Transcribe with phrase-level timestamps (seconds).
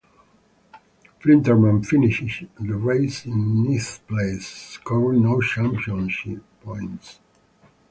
[1.19, 7.19] Flinterman finished the race in ninth place, scoring no championship points.